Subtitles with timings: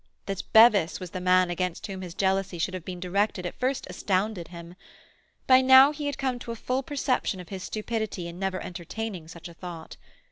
[0.25, 3.85] That Bevis was the man against whom his jealousy should have been directed at first
[3.87, 4.73] astounded him.
[5.45, 9.27] By now he had come to a full perception of his stupidity in never entertaining
[9.27, 9.97] such a thought.